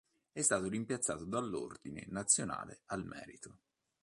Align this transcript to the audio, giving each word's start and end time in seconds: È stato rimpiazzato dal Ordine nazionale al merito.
È 0.31 0.41
stato 0.41 0.67
rimpiazzato 0.67 1.25
dal 1.25 1.53
Ordine 1.53 2.07
nazionale 2.09 2.81
al 2.87 3.05
merito. 3.05 3.59